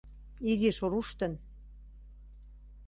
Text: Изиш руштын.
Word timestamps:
Изиш 0.49 0.77
руштын. 0.91 1.33